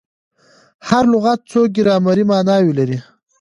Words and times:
هر 0.87 1.03
لغت 1.13 1.39
څو 1.51 1.61
ګرامري 1.75 2.23
ماناوي 2.31 2.71
لري. 2.79 2.97